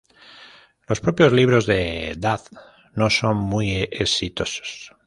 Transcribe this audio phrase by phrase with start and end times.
[0.87, 2.39] Los propios libros de Thad
[2.95, 4.91] no son muy exitosos.